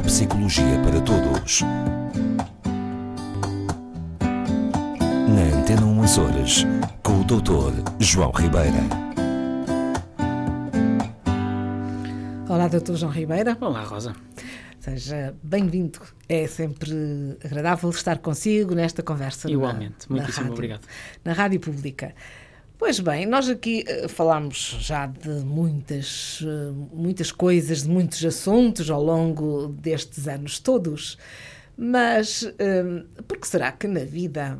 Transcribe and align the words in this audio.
Neuropsicologia 0.00 0.80
para 0.82 0.98
Todos. 1.02 1.60
Na 5.28 5.58
Antena 5.58 5.84
1 5.84 6.00
Horas, 6.00 6.64
com 7.02 7.20
o 7.20 7.24
Dr. 7.24 7.82
João 7.98 8.30
Ribeira. 8.30 8.78
Olá, 12.48 12.66
Dr. 12.68 12.94
João 12.94 13.12
Ribeira. 13.12 13.58
Olá, 13.60 13.82
Rosa. 13.84 14.16
Seja 14.80 15.34
bem-vindo. 15.42 16.00
É 16.26 16.46
sempre 16.46 17.36
agradável 17.44 17.90
estar 17.90 18.18
consigo 18.18 18.74
nesta 18.74 19.02
conversa. 19.02 19.50
Igualmente. 19.50 20.08
Na, 20.08 20.16
Muitíssimo 20.16 20.44
na 20.44 20.48
rádio, 20.48 20.52
obrigado. 20.54 20.86
Na 21.22 21.32
Rádio 21.34 21.60
Pública. 21.60 22.14
Pois 22.80 22.98
bem, 22.98 23.26
nós 23.26 23.46
aqui 23.50 23.84
uh, 23.86 24.08
falámos 24.08 24.78
já 24.80 25.06
de 25.06 25.28
muitas, 25.28 26.40
uh, 26.40 26.72
muitas 26.94 27.30
coisas, 27.30 27.82
de 27.82 27.90
muitos 27.90 28.24
assuntos 28.24 28.88
ao 28.90 29.02
longo 29.04 29.68
destes 29.68 30.26
anos 30.26 30.58
todos, 30.58 31.18
mas 31.76 32.40
uh, 32.42 33.22
por 33.24 33.36
que 33.36 33.46
será 33.46 33.70
que 33.70 33.86
na 33.86 34.00
vida 34.02 34.58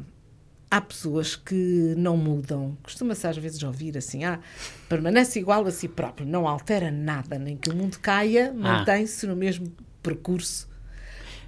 há 0.70 0.80
pessoas 0.82 1.34
que 1.34 1.94
não 1.96 2.14
mudam? 2.14 2.76
Costuma-se 2.82 3.26
às 3.26 3.38
vezes 3.38 3.62
ouvir 3.62 3.96
assim, 3.96 4.22
ah, 4.24 4.38
permanece 4.86 5.38
igual 5.40 5.66
a 5.66 5.70
si 5.70 5.88
próprio, 5.88 6.26
não 6.26 6.46
altera 6.46 6.90
nada, 6.90 7.38
nem 7.38 7.56
que 7.56 7.70
o 7.70 7.74
mundo 7.74 7.98
caia, 8.00 8.52
mantém-se 8.52 9.26
no 9.26 9.34
mesmo 9.34 9.72
percurso. 10.02 10.68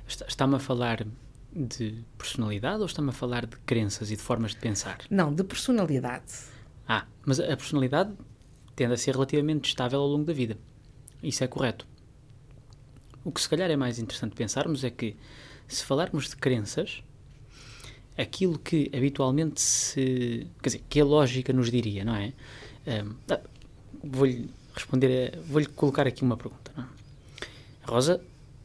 Está- 0.09 0.25
Está-me 0.27 0.55
a 0.57 0.59
falar 0.59 1.07
de 1.55 2.03
personalidade 2.17 2.81
ou 2.81 2.87
está-me 2.87 3.11
a 3.11 3.13
falar 3.13 3.45
de 3.45 3.59
crenças 3.59 4.11
e 4.11 4.17
de 4.17 4.23
formas 4.23 4.53
de 4.53 4.57
pensar? 4.57 4.97
Não, 5.11 5.31
de 5.35 5.45
personalidade. 5.45 6.51
Ah, 6.87 7.07
mas 7.25 7.39
a 7.41 7.57
personalidade 7.57 8.13
tende 8.75 8.95
a 8.95 8.97
ser 8.97 9.13
relativamente 9.13 9.69
estável 9.69 10.01
ao 10.01 10.07
longo 10.07 10.25
da 10.25 10.33
vida. 10.33 10.59
Isso 11.23 11.45
é 11.45 11.47
correto. 11.47 11.87
O 13.25 13.31
que 13.31 13.41
se 13.41 13.49
calhar 13.49 13.71
é 13.71 13.77
mais 13.77 13.99
interessante 13.99 14.35
pensarmos 14.35 14.83
é 14.83 14.91
que, 14.91 15.17
se 15.69 15.85
falarmos 15.85 16.29
de 16.29 16.37
crenças, 16.37 17.03
aquilo 18.19 18.59
que 18.59 18.91
habitualmente 18.95 19.61
se. 19.61 20.47
quer 20.61 20.69
dizer, 20.69 20.85
que 20.89 21.01
a 21.01 21.05
lógica 21.05 21.53
nos 21.53 21.71
diria, 21.71 22.05
não 22.05 22.17
é? 22.17 22.33
Ahm, 22.87 23.15
ah, 23.31 23.41
vou-lhe 24.03 24.51
responder, 24.75 25.39
vou-lhe 25.47 25.67
colocar 25.67 26.07
aqui 26.07 26.23
uma 26.23 26.37
pergunta. 26.37 26.73
Não 26.77 26.85
é? 26.85 26.87
A 27.85 27.91
Rosa 27.91 28.21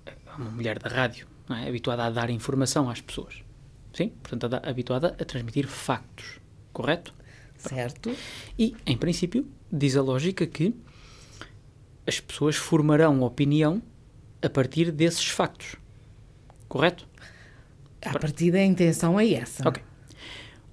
é 0.06 0.14
uma 0.38 0.50
mulher 0.50 0.80
da 0.80 0.90
rádio, 0.90 1.28
não 1.48 1.56
é? 1.56 1.68
Habituada 1.68 2.06
a 2.06 2.10
dar 2.10 2.30
informação 2.30 2.90
às 2.90 3.02
pessoas. 3.02 3.44
Sim? 3.94 4.10
Portanto, 4.10 4.54
habituada 4.64 5.16
a 5.20 5.26
transmitir 5.26 5.68
factos. 5.68 6.40
Correto? 6.74 7.14
Certo? 7.58 8.16
E, 8.58 8.76
em 8.86 8.98
princípio, 8.98 9.48
diz 9.72 9.96
a 9.96 10.02
lógica 10.02 10.46
que 10.46 10.74
as 12.06 12.20
pessoas 12.20 12.56
formarão 12.56 13.22
opinião 13.22 13.82
a 14.42 14.50
partir 14.50 14.92
desses 14.92 15.28
factos. 15.28 15.76
Correto? 16.68 17.08
A 18.02 18.18
partir 18.18 18.52
da 18.52 18.64
intenção 18.64 19.20
é 19.20 19.34
essa. 19.34 19.68
Ok. 19.68 19.84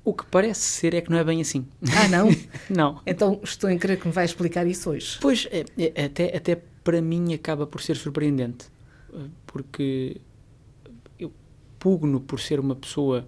O 0.05 0.13
que 0.13 0.27
parece 0.27 0.61
ser 0.61 0.95
é 0.95 1.01
que 1.01 1.11
não 1.11 1.17
é 1.17 1.25
bem 1.25 1.41
assim. 1.41 1.67
Ah, 1.97 2.09
não? 2.09 2.29
não. 2.69 3.03
então 3.07 3.41
estou 3.43 3.71
em 3.71 3.79
crer 3.79 3.99
que 3.99 4.07
me 4.07 4.13
vai 4.13 4.27
explicar 4.27 4.67
isso 4.67 4.91
hoje. 4.91 5.19
Pois, 5.21 5.49
é, 5.51 5.65
é, 5.79 6.05
até, 6.05 6.37
até 6.37 6.63
para 6.85 7.01
mim 7.01 7.33
acaba 7.33 7.67
por 7.67 7.81
ser 7.81 7.97
surpreendente. 7.97 8.67
Porque 9.47 10.21
eu 11.19 11.33
pugno 11.79 12.21
por 12.21 12.39
ser 12.39 12.61
uma 12.61 12.77
pessoa 12.77 13.27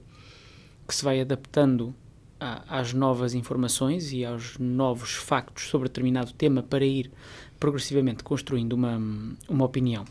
que 0.87 0.95
se 0.95 1.03
vai 1.03 1.21
adaptando 1.21 1.95
a- 2.69 2.79
às 2.81 2.93
novas 2.93 3.35
informações 3.35 4.13
e 4.13 4.25
aos 4.25 4.59
novos 4.59 5.13
factos 5.15 5.65
sobre 5.69 5.89
determinado 5.89 6.33
tema 6.33 6.63
para 6.63 6.85
ir 6.85 7.11
progressivamente 7.59 8.23
construindo 8.23 8.73
uma, 8.75 9.01
uma 9.49 9.65
opinião. 9.65 10.05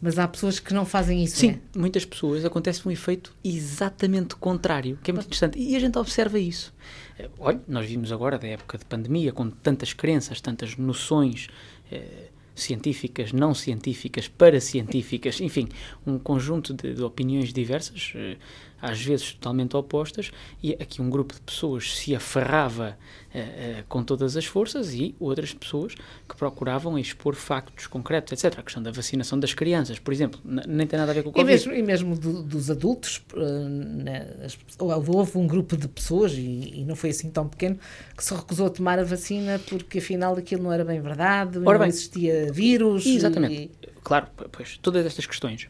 Mas 0.00 0.18
há 0.18 0.28
pessoas 0.28 0.58
que 0.60 0.74
não 0.74 0.84
fazem 0.84 1.24
isso. 1.24 1.36
Sim, 1.38 1.52
né? 1.52 1.60
muitas 1.74 2.04
pessoas 2.04 2.44
acontece 2.44 2.86
um 2.86 2.90
efeito 2.90 3.32
exatamente 3.42 4.36
contrário, 4.36 4.98
que 5.02 5.10
é 5.10 5.14
muito 5.14 5.26
interessante. 5.26 5.58
E 5.58 5.74
a 5.74 5.80
gente 5.80 5.96
observa 5.98 6.38
isso. 6.38 6.72
Eh, 7.18 7.30
Olha, 7.38 7.60
nós 7.66 7.86
vimos 7.86 8.12
agora 8.12 8.38
da 8.38 8.46
época 8.46 8.76
de 8.76 8.84
pandemia, 8.84 9.32
com 9.32 9.48
tantas 9.48 9.94
crenças, 9.94 10.38
tantas 10.40 10.76
noções 10.76 11.48
eh, 11.90 12.28
científicas, 12.56 13.32
não 13.32 13.54
científicas, 13.54 14.26
paracientíficas, 14.26 15.40
enfim, 15.40 15.68
um 16.06 16.18
conjunto 16.18 16.72
de, 16.72 16.94
de 16.94 17.02
opiniões 17.02 17.52
diversas, 17.52 18.12
eh, 18.16 18.36
às 18.80 19.00
vezes 19.00 19.34
totalmente 19.34 19.76
opostas, 19.76 20.30
e 20.62 20.72
aqui 20.72 21.02
um 21.02 21.10
grupo 21.10 21.34
de 21.34 21.40
pessoas 21.42 21.96
se 21.96 22.16
aferrava 22.16 22.98
eh, 23.38 23.84
com 23.88 24.02
todas 24.02 24.36
as 24.36 24.44
forças 24.44 24.94
e 24.94 25.14
outras 25.20 25.52
pessoas 25.52 25.94
que 26.28 26.36
procuravam 26.36 26.98
expor 26.98 27.34
factos 27.34 27.86
concretos, 27.86 28.32
etc. 28.32 28.58
A 28.58 28.62
questão 28.62 28.82
da 28.82 28.90
vacinação 28.90 29.38
das 29.38 29.52
crianças, 29.52 29.98
por 29.98 30.12
exemplo, 30.12 30.40
nem 30.44 30.86
tem 30.86 30.98
nada 30.98 31.10
a 31.12 31.14
ver 31.14 31.22
com 31.22 31.28
o 31.28 31.32
E 31.32 31.34
Covid. 31.34 31.50
mesmo, 31.52 31.72
e 31.74 31.82
mesmo 31.82 32.18
do- 32.18 32.42
dos 32.42 32.70
adultos, 32.70 33.22
eh, 33.34 33.68
né, 33.68 34.26
as- 34.44 34.56
houve 34.78 35.36
um 35.38 35.46
grupo 35.46 35.76
de 35.76 35.86
pessoas, 35.88 36.32
e, 36.32 36.80
e 36.80 36.84
não 36.84 36.96
foi 36.96 37.10
assim 37.10 37.30
tão 37.30 37.46
pequeno, 37.48 37.78
que 38.16 38.24
se 38.24 38.34
recusou 38.34 38.66
a 38.66 38.70
tomar 38.70 38.98
a 38.98 39.04
vacina 39.04 39.60
porque 39.68 39.98
afinal 39.98 40.34
aquilo 40.36 40.62
não 40.62 40.72
era 40.72 40.84
bem 40.84 41.00
verdade, 41.00 41.58
Ora 41.58 41.72
não 41.72 41.78
bem. 41.80 41.88
existia 41.88 42.52
vírus. 42.52 43.04
Exatamente. 43.06 43.54
e- 43.54 43.70
Claro, 44.02 44.28
pois, 44.52 44.78
todas 44.78 45.04
estas 45.04 45.26
questões 45.26 45.68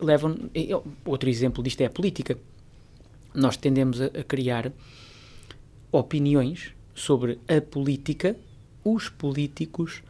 levam. 0.00 0.36
Outro 1.04 1.28
exemplo 1.28 1.62
disto 1.62 1.80
é 1.80 1.86
a 1.86 1.90
política. 1.90 2.38
Nós 3.34 3.56
tendemos 3.56 4.00
a, 4.00 4.06
a 4.06 4.22
criar 4.22 4.72
opiniões 5.90 6.72
sobre 6.94 7.38
a 7.48 7.60
política, 7.60 8.36
os 8.84 9.08
políticos 9.08 10.02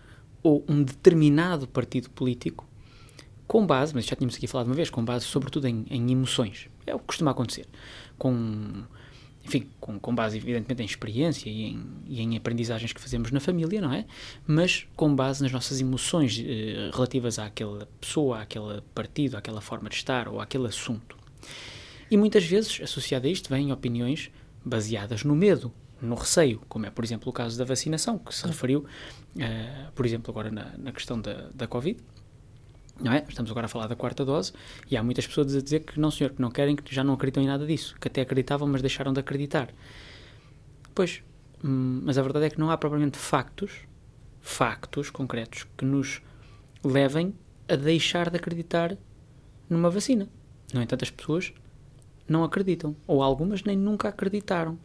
ou 0.42 0.64
um 0.68 0.82
determinado 0.82 1.66
partido 1.66 2.10
político 2.10 2.66
com 3.46 3.66
base, 3.66 3.94
mas 3.94 4.06
já 4.06 4.16
tínhamos 4.16 4.36
aqui 4.36 4.46
falado 4.46 4.66
uma 4.66 4.74
vez, 4.74 4.90
com 4.90 5.04
base 5.04 5.24
sobretudo 5.26 5.66
em, 5.66 5.84
em 5.90 6.10
emoções. 6.10 6.68
É 6.86 6.94
o 6.94 6.98
que 6.98 7.06
costuma 7.06 7.30
acontecer. 7.30 7.66
Com, 8.18 8.82
enfim, 9.44 9.68
com, 9.78 9.98
com 9.98 10.14
base 10.14 10.36
evidentemente 10.36 10.82
em 10.82 10.86
experiência 10.86 11.48
e 11.48 11.62
em, 11.62 11.86
e 12.06 12.20
em 12.20 12.36
aprendizagens 12.36 12.92
que 12.92 13.00
fazemos 13.00 13.30
na 13.30 13.40
família, 13.40 13.80
não 13.80 13.92
é? 13.92 14.06
Mas 14.46 14.86
com 14.96 15.14
base 15.14 15.42
nas 15.42 15.52
nossas 15.52 15.80
emoções 15.80 16.42
eh, 16.44 16.90
relativas 16.92 17.38
àquela 17.38 17.86
pessoa, 18.00 18.40
àquele 18.40 18.80
partido, 18.94 19.36
àquela 19.36 19.60
forma 19.60 19.88
de 19.88 19.96
estar 19.96 20.28
ou 20.28 20.40
àquele 20.40 20.66
assunto. 20.66 21.16
E 22.10 22.16
muitas 22.16 22.44
vezes, 22.44 22.80
associado 22.82 23.26
a 23.26 23.30
isto, 23.30 23.48
vêm 23.50 23.72
opiniões 23.72 24.30
baseadas 24.64 25.24
no 25.24 25.34
medo, 25.34 25.72
no 26.04 26.14
receio, 26.14 26.60
como 26.68 26.86
é, 26.86 26.90
por 26.90 27.04
exemplo, 27.04 27.28
o 27.28 27.32
caso 27.32 27.58
da 27.58 27.64
vacinação, 27.64 28.18
que 28.18 28.34
se 28.34 28.46
referiu, 28.46 28.84
eh, 29.38 29.86
por 29.94 30.06
exemplo, 30.06 30.30
agora 30.30 30.50
na, 30.50 30.76
na 30.76 30.92
questão 30.92 31.20
da, 31.20 31.48
da 31.54 31.66
Covid. 31.66 31.98
Não 33.00 33.12
é? 33.12 33.24
Estamos 33.28 33.50
agora 33.50 33.66
a 33.66 33.68
falar 33.68 33.88
da 33.88 33.96
quarta 33.96 34.24
dose 34.24 34.52
e 34.88 34.96
há 34.96 35.02
muitas 35.02 35.26
pessoas 35.26 35.54
a 35.56 35.60
dizer 35.60 35.80
que 35.80 35.98
não, 35.98 36.10
senhor, 36.12 36.30
que 36.30 36.40
não 36.40 36.50
querem, 36.50 36.76
que 36.76 36.94
já 36.94 37.02
não 37.02 37.14
acreditam 37.14 37.42
em 37.42 37.46
nada 37.46 37.66
disso, 37.66 37.96
que 38.00 38.06
até 38.06 38.20
acreditavam, 38.20 38.68
mas 38.68 38.80
deixaram 38.80 39.12
de 39.12 39.18
acreditar. 39.18 39.68
Pois, 40.94 41.22
hum, 41.64 42.02
mas 42.04 42.16
a 42.18 42.22
verdade 42.22 42.46
é 42.46 42.50
que 42.50 42.58
não 42.58 42.70
há 42.70 42.78
propriamente 42.78 43.18
factos, 43.18 43.80
factos 44.40 45.10
concretos, 45.10 45.66
que 45.76 45.84
nos 45.84 46.22
levem 46.84 47.34
a 47.68 47.74
deixar 47.74 48.30
de 48.30 48.36
acreditar 48.36 48.96
numa 49.68 49.90
vacina. 49.90 50.28
No 50.72 50.80
entanto, 50.80 51.02
as 51.02 51.10
pessoas 51.10 51.52
não 52.28 52.44
acreditam, 52.44 52.94
ou 53.06 53.22
algumas 53.22 53.64
nem 53.64 53.76
nunca 53.76 54.08
acreditaram. 54.08 54.78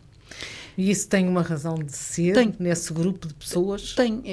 E 0.80 0.92
isso 0.92 1.10
tem 1.10 1.28
uma 1.28 1.42
razão 1.42 1.76
de 1.76 1.92
ser 1.92 2.34
Tem. 2.34 2.56
nesse 2.58 2.94
grupo 2.94 3.28
de 3.28 3.34
pessoas. 3.34 3.96
Tem, 3.96 4.24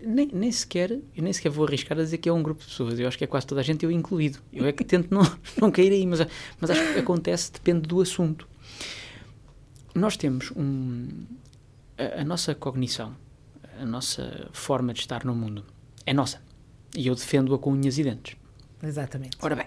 nem, 0.00 0.26
nem 0.32 0.50
sequer, 0.50 0.92
eu 0.92 1.22
nem 1.22 1.30
sequer 1.30 1.50
vou 1.50 1.66
arriscar 1.66 1.98
a 1.98 2.00
dizer 2.00 2.16
que 2.16 2.26
é 2.26 2.32
um 2.32 2.42
grupo 2.42 2.62
de 2.62 2.68
pessoas, 2.68 2.98
eu 2.98 3.06
acho 3.06 3.18
que 3.18 3.24
é 3.24 3.26
quase 3.26 3.46
toda 3.46 3.60
a 3.60 3.64
gente, 3.64 3.84
eu 3.84 3.90
incluído. 3.90 4.38
Eu 4.50 4.64
é 4.64 4.72
que 4.72 4.82
tento 4.82 5.14
não, 5.14 5.20
não 5.60 5.70
cair 5.70 5.92
aí, 5.92 6.06
mas, 6.06 6.20
mas 6.58 6.70
acho 6.70 6.94
que 6.94 7.00
acontece, 7.00 7.52
depende 7.52 7.82
do 7.82 8.00
assunto. 8.00 8.48
Nós 9.94 10.16
temos 10.16 10.52
um. 10.56 11.06
A, 11.98 12.22
a 12.22 12.24
nossa 12.24 12.54
cognição, 12.54 13.14
a 13.78 13.84
nossa 13.84 14.48
forma 14.54 14.94
de 14.94 15.00
estar 15.00 15.22
no 15.22 15.34
mundo 15.34 15.66
é 16.06 16.14
nossa. 16.14 16.40
E 16.96 17.08
eu 17.08 17.14
defendo-a 17.14 17.58
com 17.58 17.72
unhas 17.72 17.98
e 17.98 18.04
dentes. 18.04 18.38
Exatamente. 18.82 19.36
Ora 19.38 19.54
bem, 19.54 19.66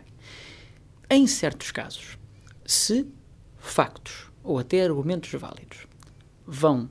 em 1.12 1.28
certos 1.28 1.70
casos, 1.70 2.18
se 2.66 3.06
factos 3.60 4.31
ou 4.44 4.58
até 4.58 4.84
argumentos 4.84 5.31
válidos 5.40 5.86
vão 6.48 6.90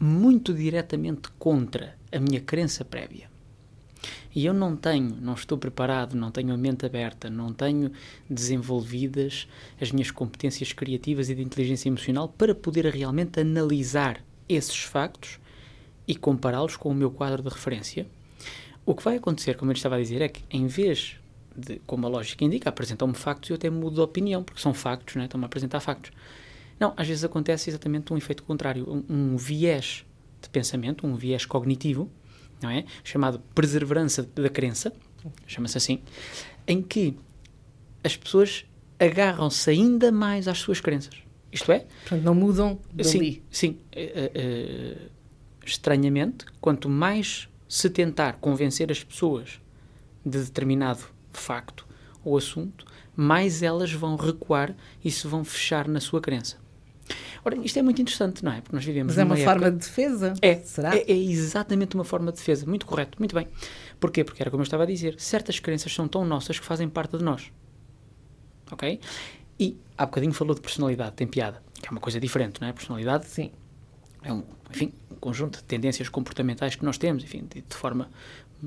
muito 0.00 0.52
diretamente 0.54 1.30
contra 1.38 1.96
a 2.10 2.18
minha 2.18 2.40
crença 2.40 2.84
prévia 2.84 3.30
e 4.34 4.46
eu 4.46 4.54
não 4.54 4.76
tenho, 4.76 5.14
não 5.20 5.34
estou 5.34 5.58
preparado, 5.58 6.14
não 6.14 6.30
tenho 6.30 6.54
a 6.54 6.56
mente 6.56 6.86
aberta, 6.86 7.28
não 7.28 7.52
tenho 7.52 7.92
desenvolvidas 8.28 9.46
as 9.80 9.92
minhas 9.92 10.10
competências 10.10 10.72
criativas 10.72 11.28
e 11.28 11.34
de 11.34 11.42
inteligência 11.42 11.88
emocional 11.88 12.28
para 12.28 12.54
poder 12.54 12.86
realmente 12.86 13.40
analisar 13.40 14.24
esses 14.48 14.82
factos 14.82 15.38
e 16.08 16.16
compará-los 16.16 16.76
com 16.76 16.88
o 16.88 16.94
meu 16.94 17.10
quadro 17.10 17.42
de 17.42 17.48
referência, 17.48 18.06
o 18.84 18.94
que 18.94 19.04
vai 19.04 19.16
acontecer, 19.16 19.56
como 19.56 19.70
eu 19.70 19.74
estava 19.74 19.96
a 19.96 20.00
dizer, 20.00 20.20
é 20.22 20.28
que 20.28 20.42
em 20.50 20.66
vez 20.66 21.16
de, 21.54 21.80
como 21.86 22.06
a 22.06 22.08
lógica 22.08 22.44
indica, 22.44 22.68
apresentam-me 22.68 23.14
factos 23.14 23.50
e 23.50 23.52
eu 23.52 23.56
até 23.56 23.70
mudo 23.70 23.96
de 23.96 24.00
opinião, 24.00 24.42
porque 24.42 24.60
são 24.60 24.74
factos, 24.74 25.14
não 25.14 25.22
é? 25.22 25.26
estão-me 25.26 25.44
a 25.44 25.46
apresentar 25.46 25.80
factos. 25.80 26.10
Não, 26.82 26.92
às 26.96 27.06
vezes 27.06 27.22
acontece 27.22 27.70
exatamente 27.70 28.12
um 28.12 28.16
efeito 28.16 28.42
contrário, 28.42 28.84
um, 28.90 29.04
um 29.08 29.36
viés 29.36 30.04
de 30.40 30.48
pensamento, 30.48 31.06
um 31.06 31.14
viés 31.14 31.46
cognitivo, 31.46 32.10
não 32.60 32.68
é? 32.68 32.84
Chamado 33.04 33.38
perseverança 33.54 34.28
da 34.34 34.48
crença, 34.48 34.92
chama-se 35.46 35.78
assim, 35.78 36.00
em 36.66 36.82
que 36.82 37.16
as 38.02 38.16
pessoas 38.16 38.64
agarram-se 38.98 39.70
ainda 39.70 40.10
mais 40.10 40.48
às 40.48 40.58
suas 40.58 40.80
crenças. 40.80 41.14
Isto 41.52 41.70
é, 41.70 41.86
Portanto, 42.00 42.24
não 42.24 42.34
mudam 42.34 42.80
dali. 42.92 43.08
Sim, 43.08 43.42
sim. 43.48 43.78
Eh, 43.92 44.32
eh, 44.34 44.96
estranhamente, 45.64 46.46
quanto 46.60 46.88
mais 46.88 47.48
se 47.68 47.88
tentar 47.88 48.38
convencer 48.40 48.90
as 48.90 49.04
pessoas 49.04 49.60
de 50.26 50.40
determinado 50.40 51.04
facto 51.30 51.86
ou 52.24 52.36
assunto, 52.36 52.84
mais 53.14 53.62
elas 53.62 53.92
vão 53.92 54.16
recuar 54.16 54.74
e 55.04 55.12
se 55.12 55.28
vão 55.28 55.44
fechar 55.44 55.86
na 55.86 56.00
sua 56.00 56.20
crença. 56.20 56.60
Ora, 57.44 57.56
isto 57.56 57.78
é 57.78 57.82
muito 57.82 58.00
interessante, 58.00 58.44
não 58.44 58.52
é? 58.52 58.60
Porque 58.60 58.74
nós 58.76 58.84
vivemos 58.84 59.12
Mas 59.14 59.18
é 59.18 59.24
uma 59.24 59.34
numa 59.34 59.44
forma 59.44 59.66
época- 59.66 59.70
de 59.72 59.86
defesa? 59.86 60.34
é, 60.40 60.54
Será? 60.62 60.96
é, 60.96 61.00
é 61.10 61.16
exatamente 61.16 61.94
uma 61.96 62.04
forma 62.04 62.30
de 62.30 62.38
defesa. 62.38 62.64
Muito 62.66 62.86
correto, 62.86 63.18
muito 63.18 63.34
bem. 63.34 63.48
Porquê? 63.98 64.22
Porque 64.22 64.40
era 64.42 64.50
como 64.50 64.62
eu 64.62 64.64
estava 64.64 64.84
a 64.84 64.86
dizer. 64.86 65.16
Certas 65.18 65.58
crenças 65.58 65.92
são 65.92 66.06
tão 66.06 66.24
nossas 66.24 66.58
que 66.60 66.64
fazem 66.64 66.88
parte 66.88 67.16
de 67.18 67.24
nós. 67.24 67.50
Ok? 68.70 69.00
E 69.58 69.76
há 69.98 70.06
bocadinho 70.06 70.32
falou 70.32 70.54
de 70.54 70.60
personalidade, 70.60 71.16
tem 71.16 71.26
piada. 71.26 71.62
Que 71.74 71.88
é 71.88 71.90
uma 71.90 72.00
coisa 72.00 72.20
diferente, 72.20 72.60
não 72.60 72.68
é? 72.68 72.72
Personalidade 72.72 73.26
Sim. 73.26 73.50
é 74.22 74.32
um, 74.32 74.44
enfim, 74.70 74.92
um 75.10 75.16
conjunto 75.16 75.58
de 75.58 75.64
tendências 75.64 76.08
comportamentais 76.08 76.76
que 76.76 76.84
nós 76.84 76.96
temos, 76.96 77.24
enfim, 77.24 77.44
de, 77.52 77.60
de 77.62 77.74
forma 77.76 78.08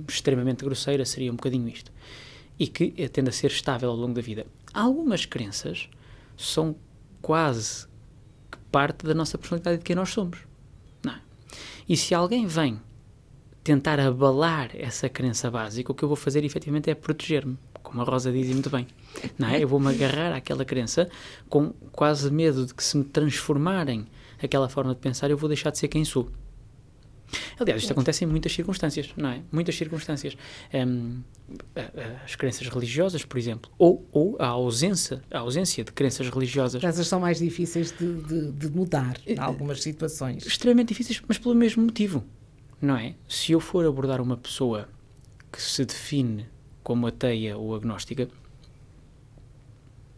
extremamente 0.08 0.64
grosseira 0.66 1.06
seria 1.06 1.32
um 1.32 1.36
bocadinho 1.36 1.68
isto. 1.70 1.92
E 2.60 2.68
que 2.68 2.90
tende 3.10 3.30
a 3.30 3.34
ser 3.34 3.48
estável 3.52 3.90
ao 3.90 3.96
longo 3.96 4.14
da 4.14 4.22
vida. 4.22 4.46
Algumas 4.74 5.26
crenças 5.26 5.90
são 6.38 6.76
quase 7.22 7.88
parte 8.76 9.06
da 9.06 9.14
nossa 9.14 9.38
personalidade 9.38 9.76
e 9.76 9.78
de 9.78 9.86
quem 9.86 9.96
nós 9.96 10.10
somos. 10.10 10.40
Não 11.02 11.14
é? 11.14 11.22
E 11.88 11.96
se 11.96 12.14
alguém 12.14 12.46
vem 12.46 12.82
tentar 13.64 14.02
abalar 14.02 14.72
essa 14.74 15.08
crença 15.08 15.50
básica, 15.50 15.94
o 15.94 15.96
que 15.96 16.04
eu 16.04 16.10
vou 16.10 16.18
fazer 16.18 16.44
efetivamente 16.44 16.90
é 16.90 16.94
proteger-me, 16.94 17.58
como 17.82 18.02
a 18.02 18.04
Rosa 18.04 18.34
diz 18.34 18.50
muito 18.50 18.70
bem. 18.70 18.86
Não 19.40 19.48
é? 19.48 19.64
Eu 19.64 19.70
vou-me 19.70 19.88
agarrar 19.88 20.36
àquela 20.36 20.66
crença 20.66 21.08
com 21.48 21.72
quase 21.94 22.30
medo 22.30 22.66
de 22.66 22.74
que 22.74 22.84
se 22.84 22.98
me 22.98 23.06
transformarem 23.06 24.08
aquela 24.44 24.68
forma 24.68 24.94
de 24.94 25.00
pensar, 25.00 25.32
eu 25.32 25.38
vou 25.38 25.48
deixar 25.48 25.70
de 25.70 25.80
ser 25.80 25.88
quem 25.88 26.04
sou. 26.04 26.30
Aliás, 27.60 27.82
isto 27.82 27.92
acontece 27.92 28.24
em 28.24 28.28
muitas 28.28 28.52
circunstâncias, 28.54 29.10
não 29.18 29.30
é? 29.30 29.42
Muitas 29.52 29.76
circunstâncias. 29.76 30.38
A- 31.76 32.24
as 32.26 32.36
crenças 32.36 32.68
religiosas, 32.68 33.24
por 33.26 33.38
exemplo, 33.38 33.72
ou, 33.78 34.08
ou 34.12 34.36
a, 34.40 34.48
ausência, 34.48 35.22
a 35.32 35.40
ausência 35.40 35.84
de 35.84 35.92
crenças 35.92 36.28
religiosas 36.30 36.84
Essas 36.84 37.08
são 37.08 37.20
mais 37.20 37.38
difíceis 37.40 37.92
de, 37.92 38.22
de- 38.24 38.52
de 38.52 38.70
mudar 38.70 39.18
em 39.28 39.38
algumas 39.40 39.82
situações. 39.82 40.46
extremamente 40.46 40.90
difíceis, 40.90 41.22
mas 41.28 41.38
pelo 41.38 41.54
mesmo 41.56 41.84
motivo, 41.84 42.24
não 42.82 42.96
é? 42.98 43.16
Se 43.28 43.52
eu 43.52 43.60
for 43.60 43.86
abordar 43.86 44.20
uma 44.22 44.38
pessoa 44.38 44.88
que 45.52 45.62
se 45.62 45.86
define 45.86 46.48
como 46.84 47.06
ateia 47.08 47.58
ou 47.58 47.76
agnóstica, 47.76 48.28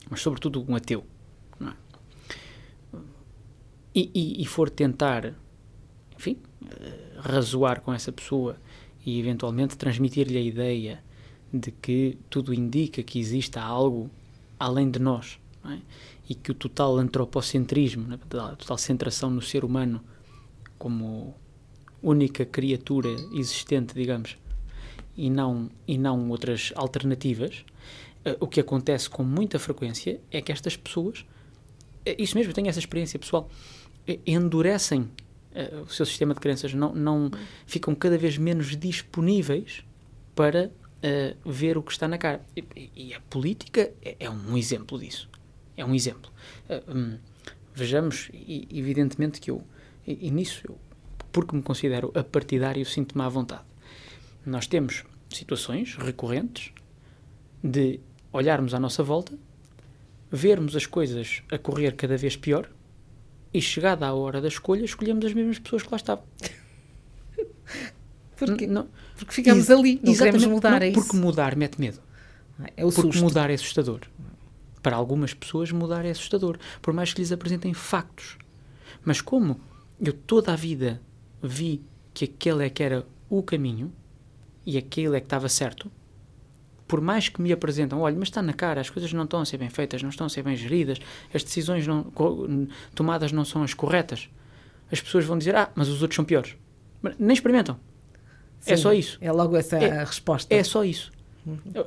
mas 0.09 0.21
sobretudo 0.21 0.65
um 0.67 0.75
ateu, 0.75 1.05
não 1.59 1.69
é? 1.69 1.73
E, 3.93 4.11
e- 4.13 4.41
e 4.41 4.45
for 4.45 4.69
tentar, 4.69 5.33
enfim, 6.17 6.37
razoar 7.17 7.81
com 7.81 7.93
essa 7.93 8.11
pessoa 8.11 8.57
e 9.05 9.19
eventualmente 9.19 9.77
transmitir-lhe 9.77 10.37
a 10.37 10.41
ideia 10.41 11.03
de 11.53 11.71
que 11.71 12.17
tudo 12.29 12.53
indica 12.53 13.01
que 13.03 13.19
exista 13.19 13.61
algo 13.61 14.09
além 14.59 14.89
de 14.89 14.99
nós, 14.99 15.39
é? 15.65 15.77
e 16.29 16.35
que 16.35 16.51
o 16.51 16.53
total 16.53 16.97
antropocentrismo, 16.97 18.07
né, 18.07 18.19
a 18.33 18.55
total 18.55 18.77
centração 18.77 19.29
no 19.29 19.41
ser 19.41 19.63
humano 19.63 20.03
como 20.77 21.33
única 22.01 22.45
criatura 22.45 23.09
existente, 23.33 23.93
digamos, 23.93 24.37
e 25.15 25.29
não, 25.29 25.69
e 25.87 25.97
não 25.97 26.29
outras 26.29 26.71
alternativas, 26.75 27.65
eh, 28.23 28.37
o 28.39 28.47
que 28.47 28.59
acontece 28.59 29.09
com 29.09 29.23
muita 29.23 29.57
frequência 29.57 30.19
é 30.31 30.41
que 30.41 30.51
estas 30.51 30.77
pessoas, 30.77 31.25
eh, 32.05 32.15
isso 32.19 32.37
mesmo, 32.37 32.51
eu 32.51 32.53
tenho 32.53 32.67
essa 32.67 32.79
experiência 32.79 33.17
pessoal, 33.17 33.49
eh, 34.07 34.19
endurecem 34.27 35.09
eh, 35.57 35.81
o 35.81 35.89
seu 35.89 36.05
sistema 36.05 36.35
de 36.35 36.39
crenças, 36.39 36.71
não, 36.73 36.93
não 36.93 37.31
ficam 37.65 37.95
cada 37.95 38.15
vez 38.15 38.37
menos 38.37 38.77
disponíveis 38.77 39.83
para 40.35 40.71
eh, 41.01 41.35
ver 41.43 41.77
o 41.79 41.81
que 41.81 41.91
está 41.91 42.07
na 42.07 42.17
cara. 42.19 42.45
E, 42.55 42.91
e- 42.95 43.13
a 43.15 43.19
política 43.21 43.91
é, 44.03 44.15
é 44.19 44.29
um 44.29 44.55
exemplo 44.55 44.99
disso. 44.99 45.27
É 45.75 45.83
um 45.83 45.95
exemplo. 45.95 46.31
Eh, 46.69 46.83
hum, 46.87 47.17
vejamos, 47.73 48.29
e, 48.33 48.67
evidentemente 48.71 49.41
que 49.41 49.49
eu, 49.49 49.63
e, 50.05 50.27
e 50.27 50.31
nisso, 50.31 50.61
eu, 50.69 50.77
porque 51.31 51.55
me 51.55 51.63
considero 51.63 52.11
apartidário, 52.13 52.85
sinto-me 52.85 53.23
à 53.23 53.29
vontade. 53.29 53.65
Nós 54.45 54.67
temos 54.67 55.03
situações 55.29 55.95
recorrentes 55.95 56.71
de 57.63 57.99
olharmos 58.31 58.75
à 58.75 58.79
nossa 58.79 59.01
volta, 59.01 59.37
vermos 60.31 60.75
as 60.75 60.85
coisas 60.85 61.41
a 61.51 61.57
correr 61.57 61.95
cada 61.95 62.15
vez 62.15 62.35
pior 62.35 62.69
e, 63.53 63.61
chegada 63.61 64.05
a 64.07 64.13
hora 64.13 64.41
da 64.41 64.47
escolha, 64.47 64.83
escolhemos 64.83 65.25
as 65.25 65.33
mesmas 65.33 65.59
pessoas 65.59 65.83
que 65.83 65.89
lá 65.91 65.95
estavam. 65.97 66.23
Porque, 68.35 68.67
não- 68.67 68.87
porque 69.17 69.33
ficamos 69.33 69.69
ali, 69.71 69.99
não 70.03 70.13
queremos 70.15 70.45
mudar, 70.45 70.79
não, 70.79 70.87
é. 70.87 70.91
Porque 70.91 71.17
mudar 71.17 71.55
mete 71.55 71.79
medo. 71.79 71.99
É 72.75 72.85
o 72.85 72.89
Porque 72.91 73.11
susto. 73.13 73.23
mudar 73.23 73.49
é 73.49 73.55
assustador. 73.55 74.01
Para 74.83 74.95
algumas 74.95 75.33
pessoas, 75.33 75.71
mudar 75.71 76.05
é 76.05 76.11
assustador, 76.11 76.59
por 76.81 76.93
mais 76.93 77.13
que 77.13 77.19
lhes 77.21 77.31
apresentem 77.31 77.73
factos. 77.73 78.37
Mas 79.03 79.21
como 79.21 79.59
eu 79.99 80.13
toda 80.13 80.53
a 80.53 80.55
vida 80.55 81.01
vi 81.41 81.81
que 82.13 82.25
aquele 82.25 82.65
é 82.65 82.69
que 82.69 82.83
era 82.83 83.05
o 83.27 83.41
caminho 83.41 83.91
e 84.65 84.77
aquele 84.77 85.17
é 85.17 85.19
que 85.19 85.25
estava 85.25 85.49
certo, 85.49 85.91
por 86.87 87.01
mais 87.01 87.27
que 87.29 87.41
me 87.41 87.51
apresentam, 87.51 87.99
olha, 87.99 88.15
mas 88.17 88.29
está 88.29 88.41
na 88.41 88.53
cara, 88.53 88.79
as 88.79 88.89
coisas 88.89 89.11
não 89.11 89.25
estão 89.25 89.41
a 89.41 89.45
ser 89.45 89.57
bem 89.57 89.69
feitas, 89.69 90.01
não 90.01 90.09
estão 90.09 90.25
a 90.25 90.29
ser 90.29 90.41
bem 90.43 90.55
geridas, 90.55 90.99
as 91.33 91.43
decisões 91.43 91.85
não, 91.85 92.05
tomadas 92.95 93.31
não 93.31 93.43
são 93.43 93.61
as 93.63 93.73
corretas, 93.73 94.29
as 94.91 95.01
pessoas 95.01 95.25
vão 95.25 95.37
dizer, 95.37 95.55
ah, 95.55 95.69
mas 95.75 95.89
os 95.89 96.01
outros 96.01 96.15
são 96.15 96.23
piores. 96.23 96.55
Mas 97.01 97.15
nem 97.19 97.33
experimentam. 97.33 97.77
É 98.65 98.75
Sim, 98.75 98.81
só 98.81 98.93
isso. 98.93 99.17
É 99.21 99.31
logo 99.31 99.55
essa 99.55 99.77
É- 99.77 99.99
a 99.99 100.03
resposta. 100.03 100.53
É 100.53 100.63
só 100.63 100.83
isso. 100.83 101.11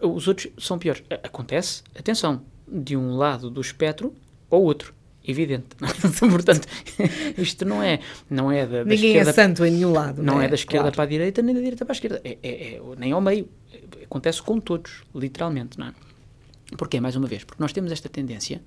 Os 0.02 0.28
outros 0.28 0.48
são 0.58 0.78
piores. 0.78 1.02
Acontece, 1.22 1.82
atenção, 1.98 2.42
de 2.66 2.96
um 2.96 3.16
lado 3.16 3.50
do 3.50 3.60
espectro 3.60 4.14
ou 4.48 4.62
outro. 4.62 4.94
Evidente. 5.30 5.66
Portanto, 6.18 6.66
isto 7.38 7.64
não 7.64 7.82
é, 7.82 8.00
não 8.28 8.50
é 8.50 8.66
da, 8.66 8.78
da 8.78 8.84
Ninguém 8.84 9.10
esquerda 9.10 9.30
é 9.30 9.32
santo 9.32 9.64
em 9.64 9.70
nenhum 9.72 9.92
lado. 9.92 10.22
não 10.22 10.38
né? 10.38 10.46
é 10.46 10.48
da 10.48 10.54
esquerda 10.54 10.82
Claro. 10.84 10.96
para 10.96 11.04
a 11.04 11.06
direita, 11.06 11.42
nem 11.42 11.54
da 11.54 11.60
direita 11.60 11.84
para 11.84 11.92
a 11.92 11.96
esquerda. 11.96 12.20
É, 12.24 12.38
é- 12.42 12.74
é- 12.74 12.80
nem 12.98 13.12
ao 13.12 13.20
meio. 13.20 13.48
É- 13.72 14.04
Acontece 14.04 14.42
com 14.42 14.58
todos, 14.58 15.02
literalmente, 15.14 15.78
não 15.78 15.86
é? 15.88 15.94
Porquê? 16.76 17.00
Mais 17.00 17.14
uma 17.16 17.26
vez, 17.28 17.44
porque 17.44 17.62
nós 17.62 17.72
temos 17.72 17.92
esta 17.92 18.08
tendência 18.08 18.60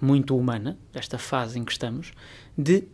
muito 0.00 0.36
humana, 0.36 0.78
esta 0.94 1.18
fase 1.18 1.58
em 1.58 1.64
que 1.64 1.72
estamos, 1.72 2.12
de 2.56 2.84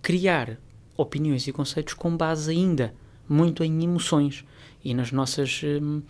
criar 0.00 0.58
opiniões 0.96 1.46
e 1.46 1.52
conceitos 1.52 1.92
com 1.94 2.16
base 2.16 2.50
ainda 2.50 2.94
muito 3.28 3.62
em 3.64 3.82
emoções 3.84 4.44
e 4.82 4.94
nas 4.94 5.10
nossas 5.12 5.60
hum, 5.64 6.02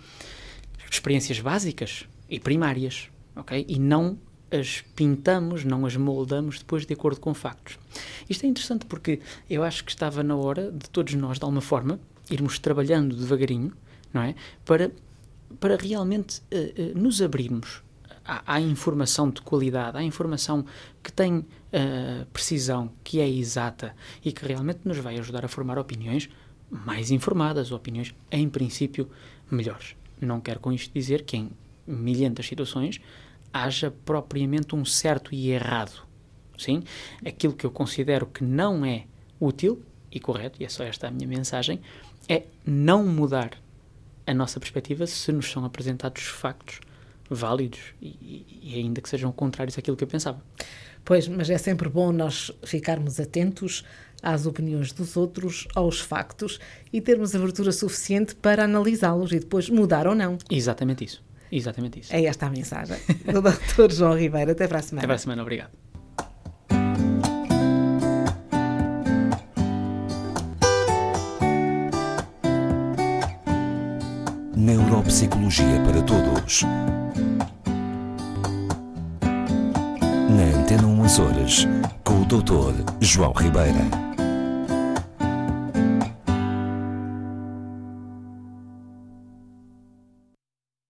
experiências 0.91 1.41
básicas 1.41 2.05
e 2.29 2.39
primárias, 2.39 3.09
ok? 3.37 3.65
E 3.69 3.79
não 3.79 4.19
as 4.55 4.85
pintamos, 4.95 5.65
não 5.65 5.85
as 5.85 5.97
moldamos 5.97 6.59
depois 6.59 6.87
de 6.87 6.93
acordo 6.95 7.21
com 7.21 7.35
factos. 7.35 7.79
Isto 8.29 8.45
é 8.45 8.49
interessante 8.49 8.87
porque 8.87 9.21
eu 9.49 9.63
acho 9.63 9.85
que 9.85 9.91
estava 9.91 10.23
na 10.23 10.37
hora 10.37 10.71
de 10.71 10.89
todos 10.91 11.15
nós, 11.15 11.39
de 11.39 11.45
alguma 11.45 11.61
forma, 11.61 11.99
irmos 12.31 12.59
trabalhando 12.59 13.17
devagarinho, 13.17 13.73
não 14.13 14.23
é? 14.23 14.35
Para, 14.65 14.93
para 15.59 15.77
realmente 15.77 16.43
eh, 16.51 16.73
eh, 16.77 16.93
nos 16.95 17.21
abrirmos 17.21 17.83
à, 18.25 18.55
à 18.55 18.61
informação 18.61 19.29
de 19.29 19.43
qualidade, 19.43 19.99
à 19.99 20.03
informação 20.03 20.65
que 21.03 21.13
tem 21.13 21.45
eh, 21.73 22.25
precisão, 22.33 22.91
que 23.03 23.21
é 23.21 23.29
exata 23.29 23.95
e 24.25 24.33
que 24.33 24.47
realmente 24.47 24.81
nos 24.85 24.99
vai 24.99 25.19
ajudar 25.19 25.45
a 25.45 25.49
formar 25.49 25.79
opiniões 25.79 26.31
mais 26.71 27.11
informadas, 27.11 27.71
opiniões, 27.71 28.15
em 28.31 28.49
princípio, 28.49 29.09
melhores. 29.51 29.95
Não 30.21 30.41
quero 30.41 30.61
com 30.61 30.73
isto 30.73 30.93
dizer 30.93 31.25
que 31.25 31.37
em 31.37 31.51
milhentas 31.87 32.47
situações 32.47 33.01
haja 33.55 33.93
propriamente 34.05 34.75
um 34.75 34.85
certo 34.85 35.33
e 35.33 35.51
errado. 35.51 36.03
Sim? 36.59 36.83
Aquilo 37.25 37.53
que 37.55 37.65
eu 37.65 37.71
considero 37.71 38.27
que 38.27 38.43
não 38.43 38.85
é 38.85 39.05
útil 39.41 39.81
e 40.11 40.19
correto, 40.19 40.61
e 40.61 40.65
é 40.65 40.69
só 40.69 40.83
esta 40.83 41.07
a 41.07 41.11
minha 41.11 41.27
mensagem, 41.29 41.81
é 42.29 42.43
não 42.67 43.07
mudar 43.07 43.53
a 44.27 44.35
nossa 44.35 44.59
perspectiva 44.59 45.07
se 45.07 45.31
nos 45.31 45.51
são 45.51 45.65
apresentados 45.65 46.25
factos 46.25 46.81
válidos 47.31 47.81
e, 48.03 48.45
e- 48.63 48.75
ainda 48.77 49.01
que 49.01 49.09
sejam 49.09 49.31
contrários 49.33 49.79
àquilo 49.79 49.97
que 49.97 50.05
eu 50.05 50.09
pensava. 50.09 50.43
Pois, 51.05 51.29
mas 51.29 51.49
é 51.51 51.59
sempre 51.59 51.89
bom 51.89 52.13
nós 52.13 52.51
ficarmos 52.65 53.21
atentos 53.21 53.85
às 54.23 54.47
opiniões 54.47 54.93
dos 54.93 55.17
outros, 55.17 55.69
aos 55.75 56.01
factos 56.01 56.59
e 56.93 57.01
termos 57.01 57.35
abertura 57.35 57.73
suficiente 57.73 58.35
para 58.35 58.65
analisá-los 58.65 59.33
e 59.33 59.39
depois 59.39 59.69
mudar 59.69 60.07
ou 60.07 60.15
não. 60.15 60.39
Exatamente 60.51 61.05
isso. 61.05 61.24
Exatamente 61.51 62.01
isso. 62.01 62.15
É 62.15 62.25
esta 62.25 62.47
a 62.47 62.51
mensagem 62.51 62.97
do 63.33 63.41
Dr. 63.41 63.93
João 63.93 64.19
Ribeiro. 64.19 64.53
Até 64.53 64.67
para 64.67 64.79
a 64.79 64.83
semana. 64.83 65.01
Até 65.01 65.07
para 65.07 65.15
a 65.15 65.19
semana. 65.19 65.43
Obrigado. 65.43 65.71
Neuropsicologia 74.57 75.81
para 75.85 76.03
Todos. 76.03 76.63
Na 80.31 80.59
Antena 80.61 80.87
1 80.87 81.05
Açores, 81.05 81.69
com 82.03 82.23
o 82.23 82.25
Dr. 82.25 82.73
João 83.01 83.33
Ribeira. 83.33 84.14